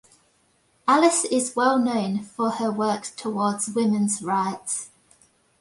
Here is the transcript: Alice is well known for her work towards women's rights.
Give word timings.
Alice 0.87 1.25
is 1.25 1.55
well 1.55 1.77
known 1.77 2.23
for 2.23 2.53
her 2.53 2.71
work 2.71 3.03
towards 3.15 3.69
women's 3.69 4.23
rights. 4.23 4.89